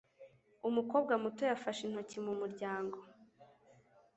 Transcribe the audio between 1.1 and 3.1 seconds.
muto yafashe intoki mu muryango.